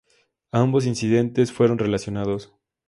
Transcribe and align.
Ambos 0.51 0.87
incidentes 0.87 1.49
no 1.49 1.57
fueron 1.57 1.77
relacionados. 1.77 2.51